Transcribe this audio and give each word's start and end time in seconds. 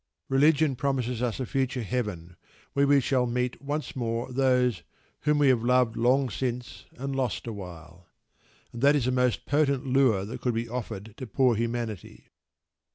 Religion 0.29 0.75
promises 0.75 1.21
us 1.21 1.39
a 1.39 1.45
future 1.45 1.83
Heaven, 1.83 2.35
where 2.73 2.87
we 2.87 2.99
shall 2.99 3.27
meet 3.27 3.61
once 3.61 3.95
more 3.95 4.33
those 4.33 4.81
"whom 5.19 5.37
we 5.37 5.49
have 5.49 5.61
loved 5.63 5.95
long 5.95 6.27
since 6.31 6.85
and 6.93 7.15
lost 7.15 7.45
awhile," 7.45 8.07
and 8.73 8.81
that 8.81 8.95
is 8.95 9.05
the 9.05 9.11
most 9.11 9.45
potent 9.45 9.85
lure 9.85 10.25
that 10.25 10.41
could 10.41 10.55
be 10.55 10.67
offered 10.67 11.13
to 11.17 11.27
poor 11.27 11.53
humanity. 11.55 12.29